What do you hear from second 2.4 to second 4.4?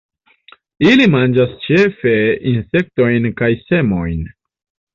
insektojn kaj semojn.